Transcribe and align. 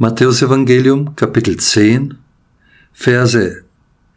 Matthäus 0.00 0.42
Evangelium 0.42 1.16
Kapitel 1.16 1.56
10 1.56 2.18
Verse 2.92 3.64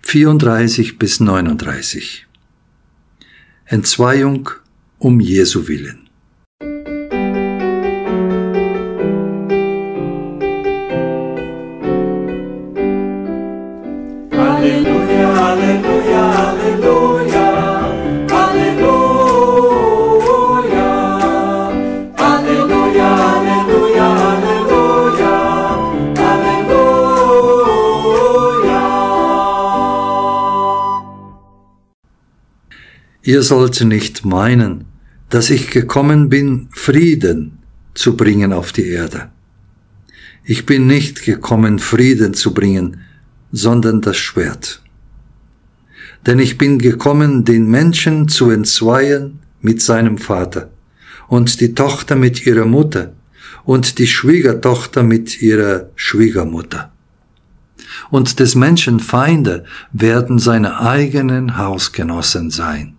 34 0.04 1.00
bis 1.00 1.20
39 1.20 2.28
Entzweiung 3.66 4.52
um 5.00 5.20
Jesu 5.20 5.68
willen 5.68 6.11
Ihr 33.24 33.44
sollt 33.44 33.82
nicht 33.82 34.26
meinen, 34.26 34.86
dass 35.30 35.52
ich 35.52 35.70
gekommen 35.70 36.30
bin, 36.30 36.70
Frieden 36.72 37.60
zu 37.94 38.18
bringen 38.18 38.52
auf 38.52 38.72
die 38.72 38.88
Erde. 38.90 39.30
Ich 40.44 40.66
bin 40.66 40.88
nicht 40.88 41.24
gekommen, 41.24 41.78
Frieden 41.78 42.34
zu 42.34 42.52
bringen, 42.52 43.02
sondern 43.52 44.02
das 44.02 44.18
Schwert. 44.18 44.82
Denn 46.26 46.40
ich 46.40 46.58
bin 46.58 46.80
gekommen, 46.80 47.46
den 47.46 47.68
Menschen 47.70 48.28
zu 48.28 48.50
entzweien 48.50 49.40
mit 49.62 49.84
seinem 49.84 50.18
Vater 50.18 50.72
und 51.28 51.62
die 51.62 51.76
Tochter 51.76 52.16
mit 52.16 52.48
ihrer 52.48 52.66
Mutter 52.66 53.14
und 53.64 54.00
die 54.00 54.08
Schwiegertochter 54.08 55.04
mit 55.04 55.44
ihrer 55.44 55.90
Schwiegermutter. 55.96 56.92
Und 58.10 58.40
des 58.40 58.56
Menschen 58.56 59.00
Feinde 59.00 59.64
werden 59.94 60.40
seine 60.40 60.80
eigenen 60.80 61.58
Hausgenossen 61.58 62.50
sein. 62.50 62.96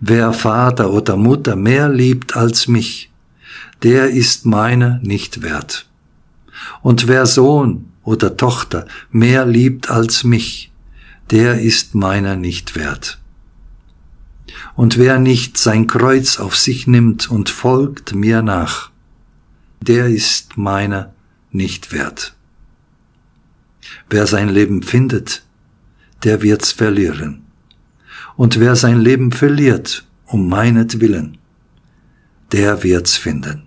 Wer 0.00 0.32
Vater 0.32 0.92
oder 0.92 1.16
Mutter 1.16 1.56
mehr 1.56 1.88
liebt 1.88 2.36
als 2.36 2.68
mich, 2.68 3.10
der 3.82 4.10
ist 4.10 4.46
meiner 4.46 4.98
nicht 5.02 5.42
wert. 5.42 5.86
Und 6.82 7.08
wer 7.08 7.26
Sohn 7.26 7.92
oder 8.02 8.36
Tochter 8.36 8.86
mehr 9.10 9.46
liebt 9.46 9.90
als 9.90 10.24
mich, 10.24 10.72
der 11.30 11.60
ist 11.60 11.94
meiner 11.94 12.36
nicht 12.36 12.76
wert. 12.76 13.18
Und 14.74 14.96
wer 14.96 15.18
nicht 15.18 15.58
sein 15.58 15.86
Kreuz 15.86 16.38
auf 16.38 16.56
sich 16.56 16.86
nimmt 16.86 17.30
und 17.30 17.50
folgt 17.50 18.14
mir 18.14 18.42
nach, 18.42 18.90
der 19.80 20.06
ist 20.06 20.56
meiner 20.56 21.12
nicht 21.50 21.92
wert. 21.92 22.34
Wer 24.08 24.26
sein 24.26 24.48
Leben 24.48 24.82
findet, 24.82 25.42
der 26.22 26.42
wird's 26.42 26.72
verlieren 26.72 27.45
und 28.36 28.60
wer 28.60 28.76
sein 28.76 29.00
Leben 29.00 29.32
verliert, 29.32 30.04
um 30.26 30.48
meinetwillen, 30.48 31.38
der 32.52 32.82
wird's 32.82 33.16
finden. 33.16 33.66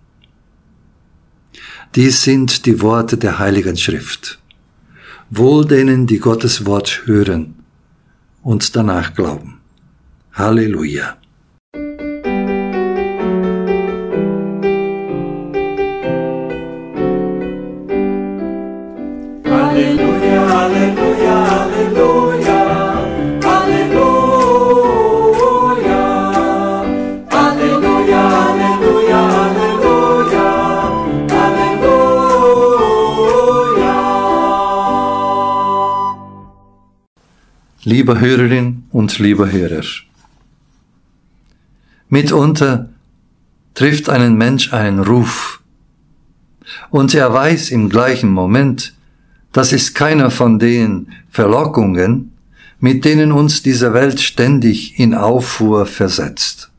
Dies 1.95 2.21
sind 2.21 2.65
die 2.65 2.81
Worte 2.81 3.17
der 3.17 3.39
Heiligen 3.39 3.75
Schrift. 3.75 4.39
Wohl 5.31 5.65
denen, 5.65 6.05
die 6.05 6.19
Gottes 6.19 6.65
Wort 6.65 7.03
hören 7.05 7.55
und 8.43 8.75
danach 8.75 9.15
glauben. 9.15 9.59
Halleluja. 10.33 11.17
Halleluja, 19.45 20.49
Halleluja, 20.49 21.49
Halleluja. 21.49 22.28
Liebe 37.91 38.19
Hörerin 38.19 38.83
und 38.91 39.17
lieber 39.17 39.51
Hörer, 39.51 39.83
mitunter 42.07 42.89
trifft 43.73 44.09
einen 44.09 44.37
Mensch 44.37 44.71
einen 44.73 44.99
Ruf 44.99 45.63
und 46.91 47.15
er 47.15 47.33
weiß 47.33 47.71
im 47.71 47.89
gleichen 47.89 48.29
Moment, 48.29 48.93
das 49.53 49.73
ist 49.73 49.95
keiner 49.95 50.29
von 50.29 50.59
den 50.59 51.13
Verlockungen, 51.31 52.33
mit 52.79 53.05
denen 53.05 53.31
uns 53.31 53.63
diese 53.63 53.91
Welt 53.91 54.21
ständig 54.21 54.99
in 54.99 55.15
Aufruhr 55.15 55.87
versetzt. 55.87 56.69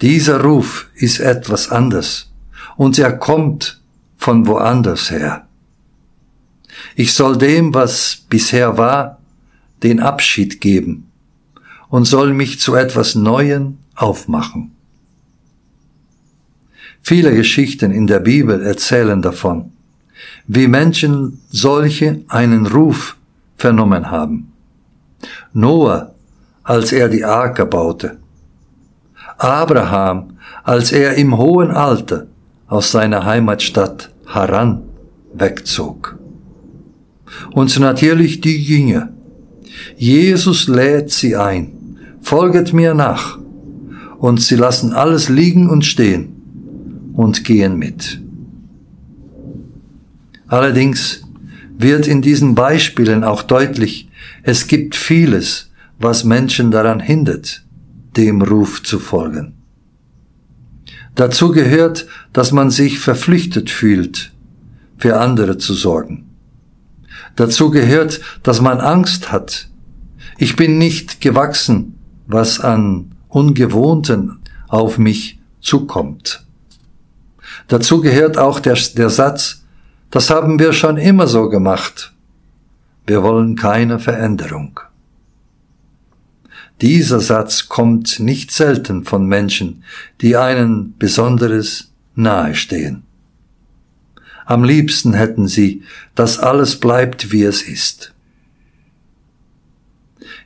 Dieser 0.00 0.40
Ruf 0.40 0.86
ist 0.94 1.18
etwas 1.18 1.68
anders 1.68 2.30
und 2.76 2.96
er 2.96 3.10
kommt 3.18 3.80
von 4.18 4.46
woanders 4.46 5.10
her. 5.10 5.48
Ich 6.94 7.12
soll 7.12 7.36
dem, 7.36 7.74
was 7.74 8.22
bisher 8.28 8.78
war, 8.78 9.17
den 9.82 10.00
Abschied 10.00 10.60
geben 10.60 11.08
und 11.88 12.04
soll 12.04 12.34
mich 12.34 12.60
zu 12.60 12.74
etwas 12.74 13.14
Neuen 13.14 13.78
aufmachen. 13.94 14.72
Viele 17.02 17.34
Geschichten 17.34 17.90
in 17.90 18.06
der 18.06 18.20
Bibel 18.20 18.62
erzählen 18.62 19.22
davon, 19.22 19.72
wie 20.46 20.68
Menschen 20.68 21.40
solche 21.50 22.22
einen 22.28 22.66
Ruf 22.66 23.16
vernommen 23.56 24.10
haben. 24.10 24.52
Noah, 25.52 26.14
als 26.62 26.92
er 26.92 27.08
die 27.08 27.24
Arke 27.24 27.64
baute. 27.66 28.18
Abraham, 29.38 30.38
als 30.64 30.92
er 30.92 31.14
im 31.14 31.36
hohen 31.38 31.70
Alter 31.70 32.26
aus 32.66 32.90
seiner 32.90 33.24
Heimatstadt 33.24 34.10
Haran 34.26 34.82
wegzog. 35.32 36.18
Und 37.52 37.78
natürlich 37.78 38.40
die 38.40 38.62
Jünger, 38.62 39.10
Jesus 39.96 40.68
lädt 40.68 41.10
sie 41.10 41.36
ein. 41.36 41.72
Folget 42.20 42.72
mir 42.72 42.94
nach. 42.94 43.38
Und 44.18 44.40
sie 44.40 44.56
lassen 44.56 44.92
alles 44.92 45.28
liegen 45.28 45.68
und 45.70 45.84
stehen 45.84 47.12
und 47.14 47.44
gehen 47.44 47.78
mit. 47.78 48.20
Allerdings 50.48 51.22
wird 51.78 52.06
in 52.06 52.22
diesen 52.22 52.54
Beispielen 52.54 53.22
auch 53.22 53.42
deutlich, 53.42 54.08
es 54.42 54.66
gibt 54.66 54.96
vieles, 54.96 55.70
was 55.98 56.24
Menschen 56.24 56.70
daran 56.70 57.00
hindert, 57.00 57.64
dem 58.16 58.42
Ruf 58.42 58.82
zu 58.82 58.98
folgen. 58.98 59.54
Dazu 61.14 61.50
gehört, 61.50 62.06
dass 62.32 62.52
man 62.52 62.70
sich 62.70 62.98
verpflichtet 63.00 63.70
fühlt, 63.70 64.32
für 64.96 65.18
andere 65.18 65.58
zu 65.58 65.74
sorgen. 65.74 66.28
Dazu 67.36 67.70
gehört, 67.70 68.20
dass 68.42 68.60
man 68.60 68.80
Angst 68.80 69.30
hat. 69.32 69.67
Ich 70.40 70.54
bin 70.54 70.78
nicht 70.78 71.20
gewachsen, 71.20 71.98
was 72.28 72.60
an 72.60 73.10
Ungewohnten 73.28 74.38
auf 74.68 74.96
mich 74.96 75.40
zukommt. 75.60 76.46
Dazu 77.66 78.00
gehört 78.00 78.38
auch 78.38 78.60
der, 78.60 78.78
der 78.96 79.10
Satz, 79.10 79.64
das 80.10 80.30
haben 80.30 80.60
wir 80.60 80.72
schon 80.72 80.96
immer 80.96 81.26
so 81.26 81.48
gemacht. 81.48 82.14
Wir 83.04 83.24
wollen 83.24 83.56
keine 83.56 83.98
Veränderung. 83.98 84.78
Dieser 86.82 87.18
Satz 87.18 87.68
kommt 87.68 88.20
nicht 88.20 88.52
selten 88.52 89.04
von 89.04 89.26
Menschen, 89.26 89.82
die 90.20 90.36
einen 90.36 90.96
Besonderes 90.98 91.90
nahestehen. 92.14 93.02
Am 94.46 94.62
liebsten 94.62 95.14
hätten 95.14 95.48
sie, 95.48 95.82
dass 96.14 96.38
alles 96.38 96.78
bleibt, 96.78 97.32
wie 97.32 97.42
es 97.42 97.60
ist. 97.62 98.14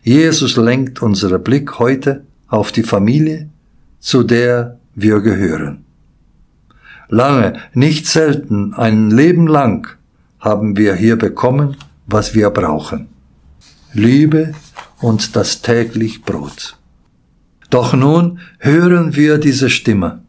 Jesus 0.03 0.56
lenkt 0.56 1.03
unseren 1.03 1.43
Blick 1.43 1.79
heute 1.79 2.25
auf 2.49 2.73
die 2.73 2.83
Familie, 2.83 3.49
zu 4.00 4.23
der 4.23 4.79
wir 4.94 5.21
gehören. 5.21 5.85
Lange, 7.09 7.61
nicht 7.75 8.06
selten, 8.06 8.75
ein 8.75 9.11
Leben 9.11 9.47
lang 9.47 9.89
haben 10.41 10.77
wir 10.77 10.94
hier 10.94 11.17
bekommen, 11.17 11.77
was 12.06 12.35
wir 12.35 12.50
brauchen. 12.50 13.09
Liebe 13.93 14.55
und 15.00 15.37
das 15.37 15.62
täglich 15.62 16.23
Brot. 16.23 16.77
Doch 17.71 17.94
nun 17.94 18.41
hören 18.59 19.15
wir 19.15 19.39
diese 19.39 19.71
Stimme. 19.71 20.23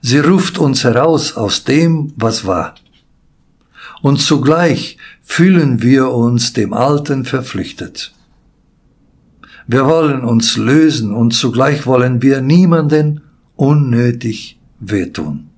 Sie 0.00 0.18
ruft 0.18 0.58
uns 0.58 0.84
heraus 0.84 1.36
aus 1.36 1.64
dem, 1.64 2.12
was 2.16 2.46
war 2.46 2.74
und 4.04 4.20
zugleich 4.20 4.98
fühlen 5.22 5.80
wir 5.80 6.10
uns 6.10 6.52
dem 6.52 6.74
Alten 6.74 7.24
verpflichtet. 7.24 8.13
Wir 9.66 9.86
wollen 9.86 10.22
uns 10.22 10.56
lösen 10.56 11.12
und 11.12 11.32
zugleich 11.32 11.86
wollen 11.86 12.20
wir 12.20 12.40
niemanden 12.42 13.22
unnötig 13.56 14.60
wehtun. 14.78 15.50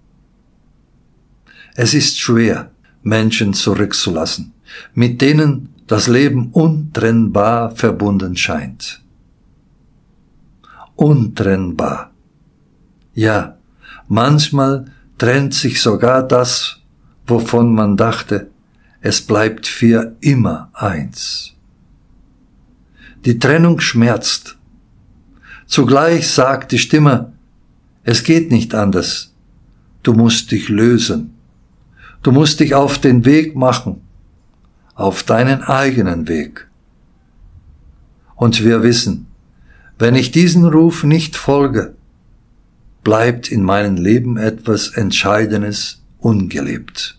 Es 1.74 1.92
ist 1.92 2.18
schwer, 2.18 2.70
Menschen 3.02 3.52
zurückzulassen, 3.52 4.52
mit 4.94 5.20
denen 5.20 5.74
das 5.86 6.06
Leben 6.08 6.50
untrennbar 6.52 7.74
verbunden 7.74 8.36
scheint. 8.36 9.02
Untrennbar. 10.94 12.12
Ja, 13.14 13.58
manchmal 14.08 14.86
trennt 15.18 15.54
sich 15.54 15.82
sogar 15.82 16.22
das, 16.22 16.80
wovon 17.26 17.74
man 17.74 17.96
dachte, 17.96 18.50
es 19.00 19.20
bleibt 19.20 19.66
für 19.66 20.16
immer 20.20 20.70
eins. 20.72 21.55
Die 23.26 23.38
Trennung 23.40 23.80
schmerzt. 23.80 24.56
Zugleich 25.66 26.28
sagt 26.28 26.70
die 26.70 26.78
Stimme, 26.78 27.32
es 28.04 28.22
geht 28.22 28.52
nicht 28.52 28.72
anders. 28.72 29.34
Du 30.04 30.12
musst 30.12 30.52
dich 30.52 30.68
lösen. 30.68 31.34
Du 32.22 32.30
musst 32.30 32.60
dich 32.60 32.74
auf 32.76 32.98
den 32.98 33.24
Weg 33.24 33.56
machen, 33.56 34.00
auf 34.94 35.24
deinen 35.24 35.62
eigenen 35.62 36.28
Weg. 36.28 36.68
Und 38.36 38.64
wir 38.64 38.84
wissen, 38.84 39.26
wenn 39.98 40.14
ich 40.14 40.30
diesen 40.30 40.64
Ruf 40.64 41.02
nicht 41.02 41.36
folge, 41.36 41.96
bleibt 43.02 43.50
in 43.50 43.62
meinem 43.62 43.96
Leben 43.96 44.36
etwas 44.36 44.88
Entscheidendes 44.88 46.02
ungelebt. 46.18 47.18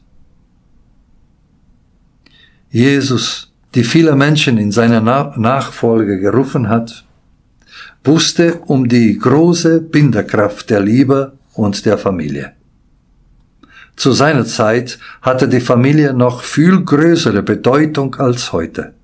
Jesus, 2.70 3.52
die 3.78 3.84
viele 3.84 4.16
Menschen 4.16 4.58
in 4.58 4.72
seiner 4.72 5.02
Nachfolge 5.02 6.20
gerufen 6.20 6.68
hat, 6.68 7.06
wusste 8.04 8.56
um 8.66 8.90
die 8.90 9.20
große 9.20 9.82
Binderkraft 9.82 10.72
der 10.72 10.80
Liebe 10.80 11.34
und 11.54 11.86
der 11.86 12.00
Familie. 12.00 12.54
Zu 13.96 14.14
seiner 14.14 14.46
Zeit 14.46 14.98
hatte 15.22 15.48
die 15.48 15.60
Familie 15.60 16.16
noch 16.16 16.42
viel 16.42 16.84
größere 16.84 17.44
Bedeutung 17.44 18.16
als 18.16 18.52
heute. 18.52 18.96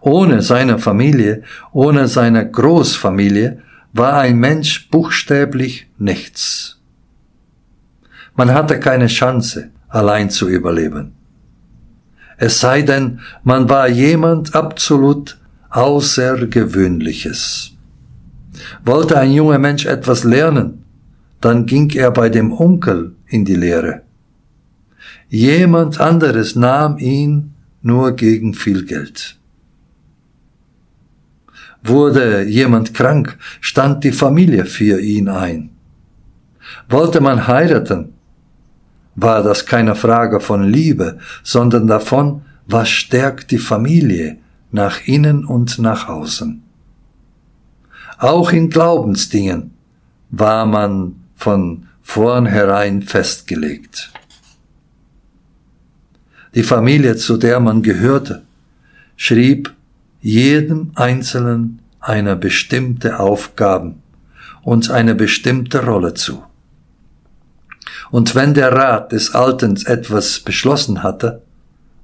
Ohne 0.00 0.40
seine 0.40 0.78
Familie, 0.78 1.42
ohne 1.72 2.06
seine 2.06 2.48
Großfamilie 2.48 3.62
war 3.92 4.14
ein 4.14 4.38
Mensch 4.38 4.88
buchstäblich 4.90 5.88
nichts. 5.98 6.78
Man 8.36 8.54
hatte 8.54 8.78
keine 8.78 9.08
Chance, 9.08 9.70
allein 9.88 10.30
zu 10.30 10.48
überleben. 10.48 11.23
Es 12.36 12.60
sei 12.60 12.82
denn, 12.82 13.20
man 13.42 13.68
war 13.68 13.88
jemand 13.88 14.54
absolut 14.54 15.38
Außergewöhnliches. 15.70 17.72
Wollte 18.84 19.18
ein 19.18 19.32
junger 19.32 19.58
Mensch 19.58 19.86
etwas 19.86 20.24
lernen, 20.24 20.84
dann 21.40 21.66
ging 21.66 21.90
er 21.90 22.10
bei 22.10 22.28
dem 22.28 22.52
Onkel 22.52 23.14
in 23.26 23.44
die 23.44 23.56
Lehre. 23.56 24.02
Jemand 25.28 26.00
anderes 26.00 26.54
nahm 26.54 26.98
ihn 26.98 27.54
nur 27.82 28.12
gegen 28.12 28.54
viel 28.54 28.84
Geld. 28.84 29.38
Wurde 31.82 32.44
jemand 32.44 32.94
krank, 32.94 33.36
stand 33.60 34.04
die 34.04 34.12
Familie 34.12 34.64
für 34.64 35.00
ihn 35.00 35.28
ein. 35.28 35.70
Wollte 36.88 37.20
man 37.20 37.46
heiraten, 37.46 38.13
war 39.16 39.42
das 39.42 39.66
keine 39.66 39.94
Frage 39.94 40.40
von 40.40 40.64
Liebe, 40.64 41.18
sondern 41.42 41.86
davon, 41.86 42.42
was 42.66 42.88
stärkt 42.88 43.50
die 43.50 43.58
Familie, 43.58 44.38
nach 44.70 45.06
innen 45.06 45.44
und 45.44 45.78
nach 45.78 46.08
außen. 46.08 46.62
Auch 48.18 48.52
in 48.52 48.70
Glaubensdingen 48.70 49.70
war 50.30 50.66
man 50.66 51.14
von 51.36 51.86
vornherein 52.02 53.02
festgelegt. 53.02 54.12
Die 56.54 56.64
Familie, 56.64 57.16
zu 57.16 57.36
der 57.36 57.60
man 57.60 57.82
gehörte, 57.82 58.42
schrieb 59.16 59.72
jedem 60.20 60.90
Einzelnen 60.94 61.80
eine 62.00 62.34
bestimmte 62.34 63.20
Aufgaben 63.20 64.02
und 64.62 64.90
eine 64.90 65.14
bestimmte 65.14 65.84
Rolle 65.84 66.14
zu. 66.14 66.42
Und 68.14 68.36
wenn 68.36 68.54
der 68.54 68.70
Rat 68.70 69.10
des 69.10 69.34
Altens 69.34 69.82
etwas 69.82 70.38
beschlossen 70.38 71.02
hatte, 71.02 71.42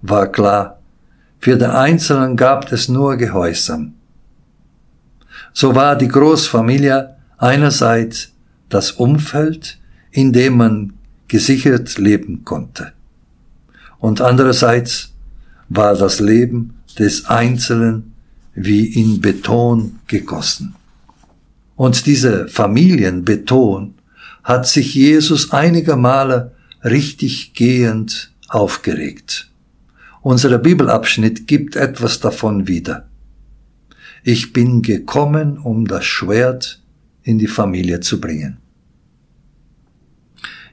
war 0.03 0.27
klar, 0.27 0.81
für 1.39 1.57
den 1.57 1.71
Einzelnen 1.71 2.37
gab 2.37 2.73
es 2.73 2.89
nur 2.89 3.17
Gehorsam. 3.17 3.95
So 5.53 5.77
war 5.77 5.95
die 5.95 6.09
Großfamilie 6.09 7.15
einerseits 7.39 8.33
das 8.69 8.91
Umfeld, 8.91 9.79
in 10.11 10.33
dem 10.33 10.57
man 10.57 10.95
gesichert 11.29 11.97
leben 11.97 12.45
konnte. 12.45 12.91
Und 14.01 14.21
andererseits 14.21 15.13
war 15.69 15.95
das 15.95 16.19
Leben 16.19 16.81
des 16.99 17.27
Einzelnen 17.27 18.15
wie 18.57 18.85
in 18.85 19.21
Beton 19.21 20.01
gegossen. 20.09 20.75
Und 21.77 22.07
diese 22.07 22.49
Familienbeton 22.49 23.95
hat 24.43 24.67
sich 24.67 24.95
Jesus 24.95 25.53
einige 25.53 25.97
Male 25.97 26.53
richtig 26.85 27.55
gehend 27.55 28.33
aufgeregt. 28.49 29.51
Unser 30.23 30.59
Bibelabschnitt 30.59 31.47
gibt 31.47 31.77
etwas 31.77 32.21
davon 32.21 32.69
wieder. 32.69 33.09
Ich 34.23 34.53
bin 34.53 34.83
gekommen, 34.83 35.59
um 35.59 35.87
das 35.87 36.05
Schwert 36.05 36.83
in 37.23 37.39
die 37.39 37.47
Familie 37.47 38.01
zu 38.01 38.21
bringen. 38.21 38.59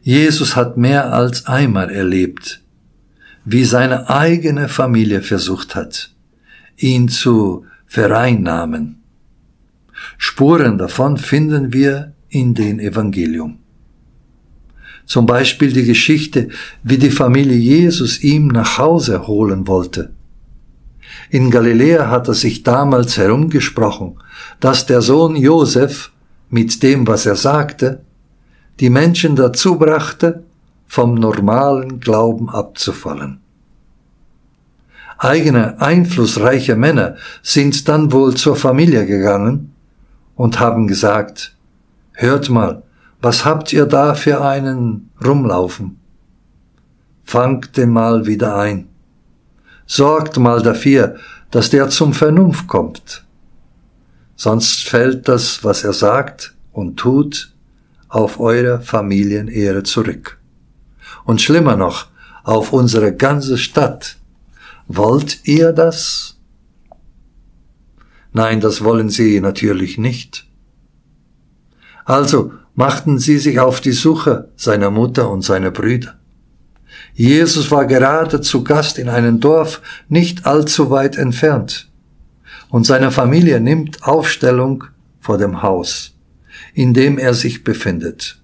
Jesus 0.01 0.55
hat 0.55 0.77
mehr 0.77 1.13
als 1.13 1.45
einmal 1.47 1.89
erlebt, 1.89 2.61
wie 3.45 3.63
seine 3.63 4.09
eigene 4.09 4.67
Familie 4.67 5.21
versucht 5.21 5.75
hat, 5.75 6.11
ihn 6.75 7.07
zu 7.07 7.65
vereinnahmen. 7.85 9.01
Spuren 10.17 10.77
davon 10.77 11.17
finden 11.17 11.73
wir 11.73 12.13
in 12.29 12.53
den 12.53 12.79
Evangelium. 12.79 13.59
Zum 15.05 15.25
Beispiel 15.25 15.71
die 15.71 15.85
Geschichte, 15.85 16.49
wie 16.83 16.97
die 16.97 17.11
Familie 17.11 17.55
Jesus 17.55 18.21
ihm 18.21 18.47
nach 18.47 18.77
Hause 18.77 19.27
holen 19.27 19.67
wollte. 19.67 20.11
In 21.29 21.49
Galiläa 21.49 22.09
hat 22.09 22.27
er 22.27 22.33
sich 22.33 22.63
damals 22.63 23.17
herumgesprochen, 23.17 24.19
dass 24.59 24.85
der 24.85 25.01
Sohn 25.01 25.35
Josef 25.35 26.11
mit 26.49 26.83
dem, 26.83 27.07
was 27.07 27.25
er 27.25 27.35
sagte, 27.35 28.01
die 28.79 28.89
Menschen 28.89 29.35
dazu 29.35 29.77
brachte, 29.77 30.43
vom 30.87 31.15
normalen 31.15 31.99
Glauben 31.99 32.49
abzufallen. 32.49 33.39
Eigene 35.17 35.81
einflussreiche 35.81 36.75
Männer 36.75 37.15
sind 37.41 37.87
dann 37.87 38.11
wohl 38.11 38.35
zur 38.35 38.55
Familie 38.55 39.05
gegangen 39.05 39.73
und 40.35 40.59
haben 40.59 40.87
gesagt, 40.87 41.56
hört 42.17 42.49
mal, 42.49 42.83
was 43.21 43.45
habt 43.45 43.71
ihr 43.73 43.85
da 43.85 44.13
für 44.15 44.41
einen 44.41 45.09
rumlaufen? 45.23 45.99
Fangt 47.23 47.77
den 47.77 47.91
mal 47.91 48.25
wieder 48.25 48.57
ein. 48.57 48.89
Sorgt 49.85 50.37
mal 50.37 50.61
dafür, 50.61 51.15
dass 51.51 51.69
der 51.69 51.89
zum 51.89 52.13
Vernunft 52.13 52.67
kommt. 52.67 53.23
Sonst 54.35 54.83
fällt 54.83 55.27
das, 55.27 55.63
was 55.63 55.83
er 55.83 55.93
sagt 55.93 56.55
und 56.71 56.97
tut, 56.97 57.53
auf 58.07 58.39
eure 58.39 58.81
Familienehre 58.81 59.83
zurück. 59.83 60.39
Und 61.25 61.41
schlimmer 61.41 61.75
noch, 61.75 62.07
auf 62.43 62.73
unsere 62.73 63.13
ganze 63.13 63.57
Stadt. 63.57 64.17
Wollt 64.87 65.45
ihr 65.47 65.71
das? 65.71 66.37
Nein, 68.31 68.61
das 68.61 68.83
wollen 68.83 69.09
sie 69.09 69.41
natürlich 69.41 69.97
nicht. 69.97 70.46
Also 72.07 72.53
machten 72.73 73.19
sie 73.19 73.37
sich 73.37 73.59
auf 73.59 73.81
die 73.81 73.91
Suche 73.91 74.47
seiner 74.55 74.89
Mutter 74.91 75.29
und 75.29 75.41
seiner 75.41 75.71
Brüder. 75.71 76.17
Jesus 77.13 77.69
war 77.69 77.85
gerade 77.85 78.39
zu 78.39 78.63
Gast 78.63 78.97
in 78.97 79.09
einem 79.09 79.41
Dorf 79.41 79.81
nicht 80.07 80.45
allzu 80.45 80.89
weit 80.89 81.17
entfernt, 81.17 81.91
und 82.69 82.85
seine 82.85 83.11
Familie 83.11 83.59
nimmt 83.59 84.03
Aufstellung 84.03 84.85
vor 85.19 85.37
dem 85.37 85.61
Haus, 85.61 86.15
in 86.73 86.93
dem 86.93 87.17
er 87.17 87.33
sich 87.33 87.65
befindet. 87.65 88.41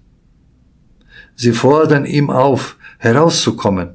Sie 1.34 1.52
fordern 1.52 2.04
ihm 2.04 2.28
auf, 2.28 2.76
herauszukommen, 2.98 3.94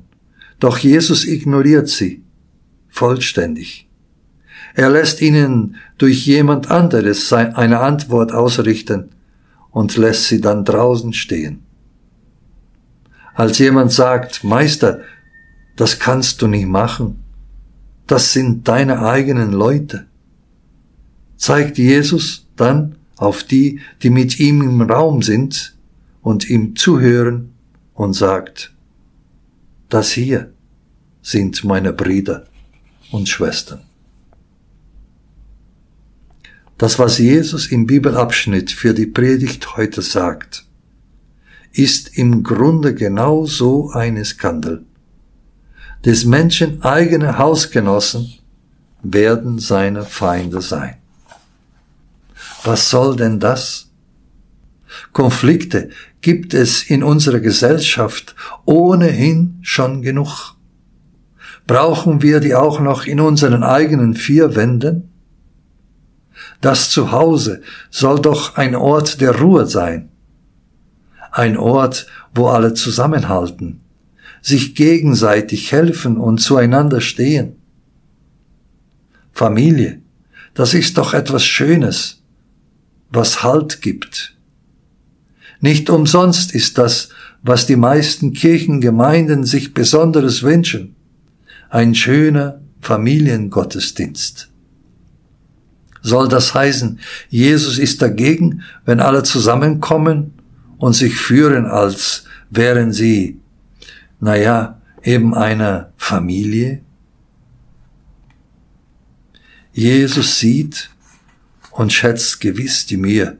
doch 0.59 0.79
Jesus 0.79 1.25
ignoriert 1.25 1.89
sie 1.89 2.23
vollständig. 2.89 3.88
Er 4.73 4.89
lässt 4.89 5.21
ihnen 5.21 5.75
durch 5.99 6.25
jemand 6.25 6.71
anderes 6.71 7.31
eine 7.31 7.81
Antwort 7.81 8.31
ausrichten, 8.31 9.11
und 9.71 9.97
lässt 9.97 10.25
sie 10.25 10.41
dann 10.41 10.65
draußen 10.65 11.13
stehen. 11.13 11.63
Als 13.33 13.57
jemand 13.59 13.91
sagt, 13.91 14.43
Meister, 14.43 15.01
das 15.75 15.99
kannst 15.99 16.41
du 16.41 16.47
nicht 16.47 16.67
machen, 16.67 17.23
das 18.07 18.33
sind 18.33 18.67
deine 18.67 19.01
eigenen 19.05 19.53
Leute, 19.53 20.07
zeigt 21.38 21.77
Jesus 21.77 22.47
dann 22.55 22.95
auf 23.15 23.43
die, 23.43 23.79
die 24.01 24.09
mit 24.09 24.39
ihm 24.39 24.61
im 24.61 24.81
Raum 24.81 25.21
sind 25.21 25.75
und 26.21 26.49
ihm 26.49 26.75
zuhören 26.75 27.53
und 27.93 28.13
sagt, 28.13 28.73
das 29.89 30.11
hier 30.11 30.51
sind 31.21 31.63
meine 31.63 31.93
Brüder 31.93 32.45
und 33.11 33.29
Schwestern. 33.29 33.88
Das, 36.79 36.98
was 36.98 37.17
Jesus 37.17 37.67
im 37.67 37.88
Bibelabschnitt 37.88 38.71
für 38.71 38.93
die 38.93 39.05
Predigt 39.05 39.75
heute 39.75 40.01
sagt, 40.01 40.63
ist 41.74 42.17
im 42.17 42.41
Grunde 42.41 42.95
genau 42.95 43.45
so 43.45 43.89
eine 43.89 44.24
Skandal. 44.24 44.83
Des 46.05 46.24
Menschen 46.24 46.81
eigene 46.81 47.38
Hausgenossen 47.38 48.33
werden 49.03 49.59
seine 49.59 50.05
Feinde 50.05 50.62
sein. 50.62 50.95
Was 52.63 52.89
soll 52.89 53.17
denn 53.17 53.41
das? 53.41 53.89
Konflikte 55.12 55.89
gibt 56.21 56.53
es 56.53 56.83
in 56.83 57.03
unserer 57.03 57.41
Gesellschaft 57.41 58.38
ohnehin 58.63 59.59
schon 59.63 60.01
genug. 60.01 60.55
Brauchen 61.67 62.21
wir 62.21 62.39
die 62.39 62.55
auch 62.55 62.79
noch 62.79 63.05
in 63.05 63.19
unseren 63.19 63.63
eigenen 63.63 64.13
vier 64.13 64.55
Wänden? 64.55 65.09
Das 66.62 66.89
Zuhause 66.89 67.62
soll 67.89 68.20
doch 68.20 68.56
ein 68.56 68.75
Ort 68.75 69.22
der 69.22 69.39
Ruhe 69.39 69.66
sein. 69.66 70.10
Ein 71.32 71.58
Ort, 71.58 72.08
wo 72.34 72.48
alle 72.48 72.74
zusammenhalten, 72.74 73.82
sich 74.42 74.75
gegenseitig 74.75 75.72
helfen 75.72 76.18
und 76.18 76.39
zueinander 76.39 77.01
stehen. 77.01 77.56
Familie, 79.32 80.01
das 80.54 80.74
ist 80.74 80.98
doch 80.98 81.13
etwas 81.13 81.46
Schönes, 81.46 82.22
was 83.10 83.44
Halt 83.44 83.82
gibt. 83.82 84.36
Nicht 85.62 85.89
umsonst 85.89 86.54
ist 86.54 86.78
das, 86.78 87.10
was 87.42 87.66
die 87.66 87.75
meisten 87.75 88.34
Kirchengemeinden 88.34 89.46
sich 89.46 89.74
Besonderes 89.74 90.44
wünschen. 90.44 90.96
Ein 91.70 91.96
schöner 91.96 92.62
Familiengottesdienst. 92.82 94.49
Soll 96.01 96.27
das 96.27 96.53
heißen, 96.53 97.00
Jesus 97.29 97.77
ist 97.77 98.01
dagegen, 98.01 98.63
wenn 98.86 99.00
alle 99.00 99.24
zusammenkommen 99.24 100.34
und 100.77 100.94
sich 100.94 101.15
führen, 101.15 101.65
als 101.65 102.24
wären 102.50 102.94
sie, 102.94 103.39
naja, 104.20 104.82
eben 105.03 105.34
eine 105.34 105.91
Familie? 105.98 106.82
Jesus 109.74 110.39
sieht 110.39 110.89
und 111.72 111.94
schätzt 111.94 112.41
gewiss 112.41 112.86
die 112.86 112.98
Mühe, 112.98 113.38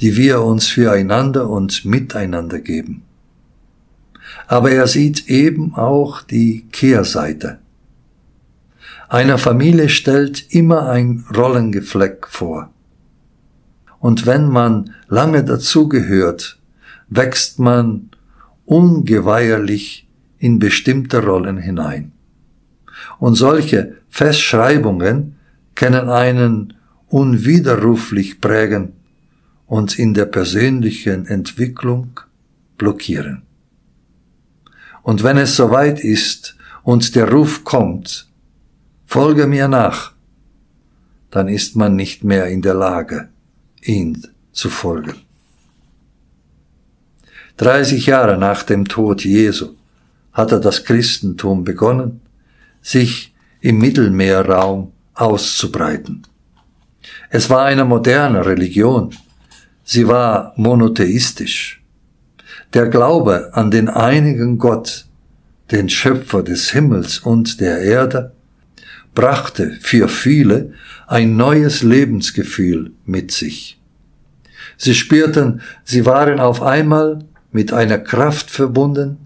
die 0.00 0.16
wir 0.16 0.42
uns 0.42 0.66
füreinander 0.66 1.48
und 1.48 1.84
miteinander 1.84 2.58
geben. 2.58 3.02
Aber 4.46 4.70
er 4.70 4.86
sieht 4.86 5.28
eben 5.28 5.74
auch 5.74 6.22
die 6.22 6.66
Kehrseite. 6.72 7.58
Einer 9.14 9.38
Familie 9.38 9.90
stellt 9.90 10.52
immer 10.52 10.88
ein 10.88 11.24
Rollengefleck 11.32 12.26
vor. 12.26 12.72
Und 14.00 14.26
wenn 14.26 14.48
man 14.48 14.96
lange 15.06 15.44
dazugehört, 15.44 16.58
wächst 17.06 17.60
man 17.60 18.10
ungeweiherlich 18.64 20.08
in 20.38 20.58
bestimmte 20.58 21.24
Rollen 21.24 21.58
hinein. 21.58 22.10
Und 23.20 23.36
solche 23.36 23.98
Festschreibungen 24.08 25.36
können 25.76 26.08
einen 26.08 26.74
unwiderruflich 27.06 28.40
prägen 28.40 28.94
und 29.68 29.96
in 29.96 30.14
der 30.14 30.26
persönlichen 30.26 31.26
Entwicklung 31.26 32.18
blockieren. 32.78 33.42
Und 35.04 35.22
wenn 35.22 35.38
es 35.38 35.54
soweit 35.54 36.02
ist 36.02 36.56
und 36.82 37.14
der 37.14 37.30
Ruf 37.30 37.62
kommt, 37.62 38.28
folge 39.14 39.46
mir 39.46 39.68
nach, 39.68 40.10
dann 41.30 41.46
ist 41.46 41.76
man 41.76 41.94
nicht 41.94 42.24
mehr 42.24 42.48
in 42.48 42.62
der 42.62 42.74
Lage, 42.74 43.28
ihn 43.80 44.26
zu 44.50 44.68
folgen. 44.68 45.14
30 47.58 48.06
Jahre 48.06 48.36
nach 48.38 48.64
dem 48.64 48.86
Tod 48.86 49.24
Jesu 49.24 49.76
hatte 50.32 50.58
das 50.58 50.84
Christentum 50.84 51.62
begonnen, 51.62 52.22
sich 52.82 53.32
im 53.60 53.78
Mittelmeerraum 53.78 54.90
auszubreiten. 55.14 56.26
Es 57.30 57.48
war 57.48 57.66
eine 57.66 57.84
moderne 57.84 58.44
Religion. 58.44 59.14
Sie 59.84 60.08
war 60.08 60.54
monotheistisch. 60.56 61.84
Der 62.72 62.88
Glaube 62.88 63.50
an 63.52 63.70
den 63.70 63.88
einigen 63.88 64.58
Gott, 64.58 65.06
den 65.70 65.88
Schöpfer 65.88 66.42
des 66.42 66.70
Himmels 66.70 67.20
und 67.20 67.60
der 67.60 67.78
Erde, 67.78 68.33
brachte 69.14 69.78
für 69.80 70.08
viele 70.08 70.72
ein 71.06 71.36
neues 71.36 71.82
Lebensgefühl 71.82 72.92
mit 73.04 73.30
sich. 73.30 73.80
Sie 74.76 74.94
spürten, 74.94 75.60
sie 75.84 76.04
waren 76.06 76.40
auf 76.40 76.62
einmal 76.62 77.24
mit 77.52 77.72
einer 77.72 77.98
Kraft 77.98 78.50
verbunden, 78.50 79.18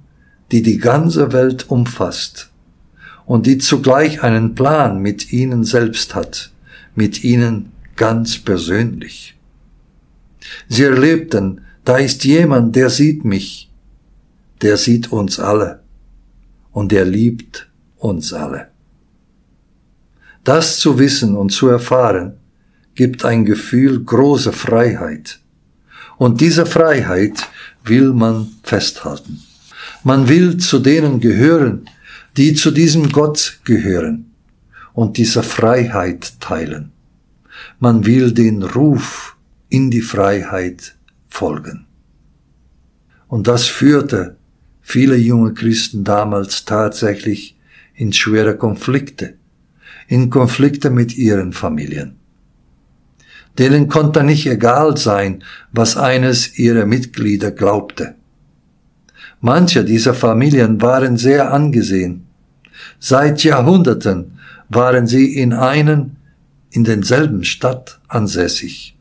die 0.52 0.62
die 0.62 0.78
ganze 0.78 1.32
Welt 1.32 1.70
umfasst 1.70 2.50
und 3.26 3.46
die 3.46 3.58
zugleich 3.58 4.22
einen 4.22 4.54
Plan 4.54 5.00
mit 5.00 5.32
ihnen 5.32 5.64
selbst 5.64 6.14
hat, 6.14 6.50
mit 6.94 7.24
ihnen 7.24 7.72
ganz 7.96 8.38
persönlich. 8.38 9.36
Sie 10.68 10.84
erlebten, 10.84 11.62
da 11.84 11.96
ist 11.96 12.24
jemand, 12.24 12.76
der 12.76 12.90
sieht 12.90 13.24
mich, 13.24 13.70
der 14.62 14.76
sieht 14.76 15.12
uns 15.12 15.38
alle 15.38 15.80
und 16.72 16.92
der 16.92 17.04
liebt 17.04 17.68
uns 17.96 18.32
alle. 18.32 18.67
Das 20.48 20.78
zu 20.78 20.98
wissen 20.98 21.36
und 21.36 21.50
zu 21.50 21.68
erfahren, 21.68 22.38
gibt 22.94 23.26
ein 23.26 23.44
Gefühl 23.44 24.02
großer 24.02 24.54
Freiheit. 24.54 25.40
Und 26.16 26.40
diese 26.40 26.64
Freiheit 26.64 27.46
will 27.84 28.14
man 28.14 28.48
festhalten. 28.62 29.42
Man 30.04 30.30
will 30.30 30.56
zu 30.56 30.78
denen 30.78 31.20
gehören, 31.20 31.90
die 32.38 32.54
zu 32.54 32.70
diesem 32.70 33.12
Gott 33.12 33.60
gehören 33.64 34.30
und 34.94 35.18
dieser 35.18 35.42
Freiheit 35.42 36.40
teilen. 36.40 36.92
Man 37.78 38.06
will 38.06 38.32
den 38.32 38.62
Ruf 38.62 39.36
in 39.68 39.90
die 39.90 40.00
Freiheit 40.00 40.96
folgen. 41.28 41.84
Und 43.26 43.48
das 43.48 43.66
führte 43.66 44.38
viele 44.80 45.16
junge 45.16 45.52
Christen 45.52 46.04
damals 46.04 46.64
tatsächlich 46.64 47.58
in 47.94 48.14
schwere 48.14 48.56
Konflikte, 48.56 49.37
in 50.08 50.30
Konflikte 50.30 50.90
mit 50.90 51.16
ihren 51.16 51.52
Familien. 51.52 52.16
Denen 53.58 53.88
konnte 53.88 54.24
nicht 54.24 54.46
egal 54.46 54.96
sein, 54.96 55.44
was 55.70 55.96
eines 55.96 56.58
ihrer 56.58 56.86
Mitglieder 56.86 57.52
glaubte. 57.52 58.16
Manche 59.40 59.84
dieser 59.84 60.14
Familien 60.14 60.82
waren 60.82 61.16
sehr 61.16 61.52
angesehen, 61.52 62.28
Seit 62.98 63.44
Jahrhunderten 63.44 64.38
waren 64.68 65.06
sie 65.06 65.34
in 65.36 65.52
einen, 65.52 66.16
in 66.70 66.84
denselben 66.84 67.44
Stadt 67.44 68.00
ansässig. 68.08 68.96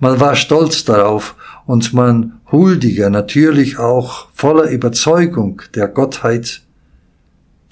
Man 0.00 0.20
war 0.20 0.36
stolz 0.36 0.84
darauf 0.84 1.36
und 1.66 1.94
man 1.94 2.40
huldige 2.50 3.10
natürlich 3.10 3.78
auch 3.78 4.28
voller 4.34 4.70
Überzeugung 4.70 5.62
der 5.74 5.88
Gottheit, 5.88 6.62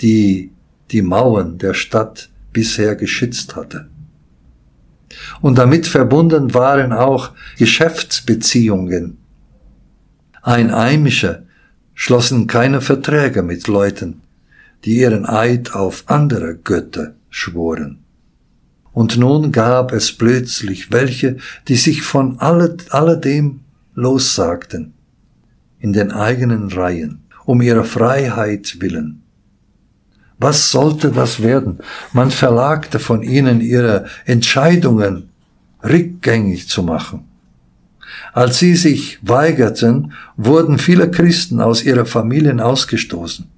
die 0.01 0.51
die 0.91 1.03
Mauern 1.03 1.59
der 1.59 1.75
Stadt 1.75 2.31
bisher 2.53 2.97
geschützt 2.97 3.57
hatte. 3.57 3.89
Und 5.41 5.59
damit 5.59 5.87
verbunden 5.87 6.55
waren 6.55 6.93
auch 6.93 7.33
Geschäftsbeziehungen. 7.59 9.19
Einheimische 10.43 11.45
schlossen 11.95 12.47
keine 12.47 12.81
Verträge 12.81 13.43
mit 13.43 13.67
Leuten, 13.69 14.23
die 14.85 14.99
ihren 14.99 15.27
Eid 15.27 15.75
auf 15.75 16.05
andere 16.07 16.57
Götter 16.57 17.15
schworen. 17.31 18.05
Und 18.93 19.19
nun 19.19 19.53
gab 19.53 19.93
es 19.93 20.13
plötzlich 20.13 20.91
welche, 20.91 21.37
die 21.69 21.77
sich 21.77 22.03
von 22.03 22.39
alle, 22.39 22.77
alledem 22.91 23.61
lossagten, 23.95 24.95
in 25.79 25.93
den 25.93 26.13
eigenen 26.13 26.71
Reihen, 26.71 27.25
um 27.45 27.61
ihrer 27.61 27.85
Freiheit 27.85 28.81
willen. 28.81 29.26
Was 30.39 30.71
sollte 30.71 31.11
das 31.11 31.43
werden? 31.43 31.79
Man 32.13 32.31
verlagte 32.31 32.99
von 32.99 33.23
ihnen 33.23 33.61
ihre 33.61 34.07
Entscheidungen 34.27 35.31
rückgängig 35.83 36.69
zu 36.69 36.83
machen. 36.83 37.25
Als 38.33 38.59
sie 38.59 38.75
sich 38.77 39.19
weigerten, 39.23 40.13
wurden 40.37 40.79
viele 40.79 41.11
Christen 41.11 41.61
aus 41.61 41.83
ihrer 41.83 42.05
Familien 42.05 42.61
ausgestoßen. 42.61 43.51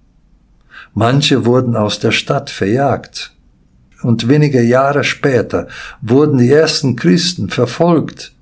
Manche 0.95 1.45
wurden 1.45 1.77
aus 1.77 1.99
der 1.99 2.13
Stadt 2.13 2.51
verjagt. 2.51 3.33
Und 4.03 4.29
wenige 4.29 4.63
Jahre 4.63 5.03
später 5.03 5.67
wurden 6.01 6.39
die 6.39 6.51
ersten 6.51 6.95
Christen 6.95 7.51
verfolgt 7.51 8.33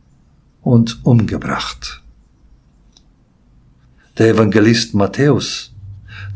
und 0.60 1.00
umgebracht. 1.04 2.02
Der 4.18 4.28
Evangelist 4.28 4.94
Matthäus 4.94 5.72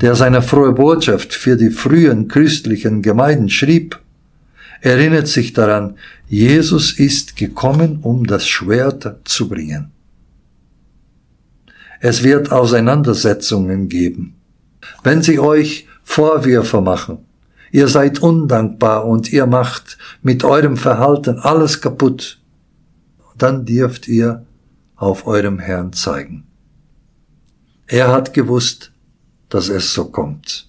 der 0.01 0.15
seine 0.15 0.43
frohe 0.43 0.73
Botschaft 0.73 1.35
für 1.35 1.57
die 1.57 1.71
frühen 1.71 2.29
christlichen 2.29 3.03
Gemeinden 3.03 3.51
schrieb, 3.51 4.01
erinnert 4.81 5.29
sich 5.29 5.53
daran, 5.53 5.97
Jesus 6.27 6.99
ist 6.99 7.37
gekommen, 7.37 7.99
um 8.03 8.27
das 8.27 8.49
Schwert 8.49 9.21
zu 9.25 9.49
bringen. 9.49 9.93
Es 12.01 12.23
wird 12.23 12.51
Auseinandersetzungen 12.51 13.89
geben. 13.89 14.37
Wenn 15.03 15.21
sie 15.21 15.39
euch 15.39 15.87
Vorwürfe 16.03 16.81
machen, 16.81 17.19
ihr 17.71 17.89
seid 17.89 18.21
undankbar 18.21 19.05
und 19.05 19.31
ihr 19.31 19.47
macht 19.47 19.99
mit 20.23 20.43
eurem 20.45 20.79
Verhalten 20.79 21.39
alles 21.39 21.83
kaputt, 21.83 22.41
dann 23.37 23.67
dürft 23.67 24.09
ihr 24.09 24.47
auf 24.97 25.27
eurem 25.27 25.59
Herrn 25.59 25.93
zeigen. 25.93 26.47
Er 27.87 28.09
hat 28.09 28.33
gewusst, 28.33 28.90
dass 29.51 29.69
es 29.69 29.93
so 29.93 30.07
kommt. 30.07 30.69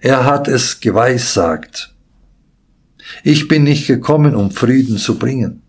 Er 0.00 0.24
hat 0.24 0.48
es 0.48 0.80
geweissagt. 0.80 1.94
Ich 3.22 3.48
bin 3.48 3.64
nicht 3.64 3.86
gekommen, 3.86 4.34
um 4.34 4.50
Frieden 4.50 4.96
zu 4.96 5.18
bringen. 5.18 5.62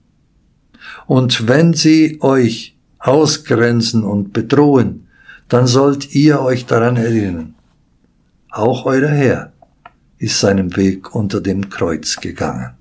Und 1.08 1.48
wenn 1.48 1.74
sie 1.74 2.20
euch 2.22 2.78
ausgrenzen 3.00 4.04
und 4.04 4.34
bedrohen, 4.34 5.08
dann 5.48 5.68
sollt 5.68 6.14
ihr 6.14 6.42
euch 6.42 6.66
daran 6.66 6.98
erinnern. 6.98 7.56
Auch 8.52 8.86
euer 8.86 9.10
Herr 9.10 9.54
ist 10.18 10.40
seinem 10.40 10.76
Weg 10.76 11.16
unter 11.16 11.42
dem 11.42 11.70
Kreuz 11.70 12.18
gegangen. 12.18 12.76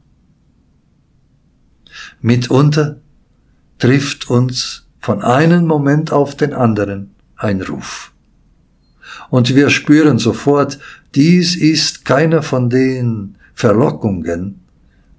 Mitunter 2.20 3.00
trifft 3.78 4.28
uns 4.28 4.86
von 5.00 5.22
einem 5.22 5.66
Moment 5.66 6.12
auf 6.12 6.36
den 6.36 6.52
anderen 6.52 7.14
ein 7.36 7.62
Ruf. 7.62 8.12
Und 9.30 9.54
wir 9.54 9.70
spüren 9.70 10.18
sofort, 10.18 10.78
dies 11.14 11.56
ist 11.56 12.04
keiner 12.04 12.42
von 12.42 12.70
den 12.70 13.36
Verlockungen, 13.54 14.60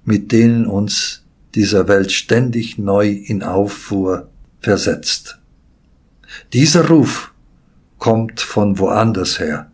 mit 0.04 0.32
denen 0.32 0.66
uns 0.66 1.22
dieser 1.54 1.88
Welt 1.88 2.12
ständig 2.12 2.78
neu 2.78 3.08
in 3.08 3.42
Auffuhr 3.42 4.28
versetzt. 4.60 5.38
Dieser 6.52 6.86
Ruf 6.88 7.32
kommt 7.98 8.40
von 8.40 8.78
woanders 8.78 9.40
her. 9.40 9.70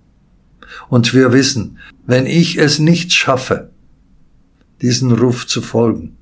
Und 0.89 1.15
wir 1.15 1.33
wissen, 1.33 1.79
wenn 2.07 2.27
ich 2.27 2.59
es 2.59 2.79
nicht 2.79 3.13
schaffe, 3.13 3.71
diesen 4.83 5.13
Ruf 5.13 5.47
zu 5.47 5.63
folgen, 5.63 6.17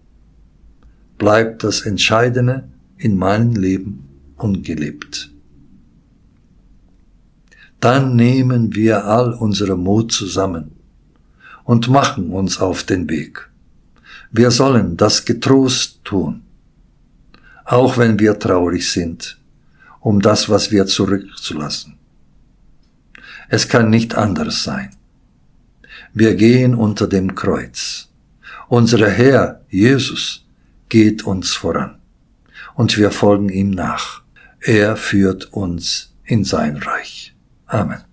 bleibt 1.18 1.64
das 1.64 1.82
Entscheidende 1.82 2.68
in 2.98 3.16
meinem 3.16 3.54
Leben 3.54 4.08
ungelebt 4.36 5.33
dann 7.84 8.16
nehmen 8.16 8.74
wir 8.74 9.04
all 9.04 9.34
unsere 9.34 9.76
Mut 9.76 10.10
zusammen 10.10 10.72
und 11.64 11.90
machen 11.90 12.30
uns 12.30 12.58
auf 12.58 12.82
den 12.84 13.10
Weg. 13.10 13.50
Wir 14.32 14.50
sollen 14.50 14.96
das 14.96 15.26
getrost 15.26 16.02
tun, 16.02 16.44
auch 17.66 17.98
wenn 17.98 18.18
wir 18.18 18.38
traurig 18.38 18.90
sind, 18.90 19.38
um 20.00 20.22
das, 20.22 20.48
was 20.48 20.70
wir 20.70 20.86
zurückzulassen. 20.86 21.98
Es 23.50 23.68
kann 23.68 23.90
nicht 23.90 24.14
anders 24.14 24.64
sein. 24.64 24.96
Wir 26.14 26.36
gehen 26.36 26.74
unter 26.74 27.06
dem 27.06 27.34
Kreuz. 27.34 28.08
Unser 28.68 29.10
Herr 29.10 29.60
Jesus 29.68 30.46
geht 30.88 31.24
uns 31.24 31.52
voran 31.52 31.98
und 32.76 32.96
wir 32.96 33.10
folgen 33.10 33.50
ihm 33.50 33.72
nach. 33.72 34.22
Er 34.60 34.96
führt 34.96 35.52
uns 35.52 36.14
in 36.24 36.44
sein 36.44 36.78
Reich. 36.78 37.33
Amen. 37.72 38.04